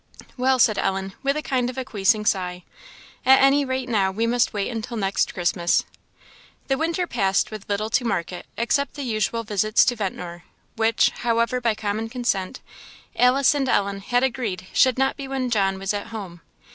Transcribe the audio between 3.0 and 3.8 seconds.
"at any